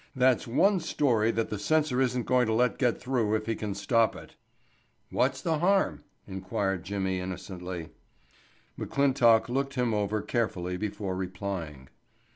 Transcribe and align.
"That's 0.15 0.47
one 0.47 0.79
story 0.79 1.29
that 1.29 1.51
the 1.51 1.59
censor 1.59 2.01
isn't 2.01 2.25
going 2.25 2.47
to 2.47 2.53
let 2.55 2.79
get 2.79 2.99
through 2.99 3.35
if 3.35 3.45
he 3.45 3.53
can 3.53 3.75
stop 3.75 4.15
it." 4.15 4.35
"What's 5.11 5.43
the 5.43 5.59
harm?" 5.59 6.03
inquired 6.27 6.83
Jimmy 6.83 7.19
innocently. 7.19 7.89
McClintock 8.79 9.47
looked 9.47 9.75
him 9.75 9.93
over 9.93 10.23
carefully 10.23 10.75
before 10.75 11.15
replying. 11.15 11.87